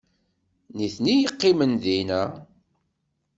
[0.75, 2.23] D nitni i yeqqimen dinna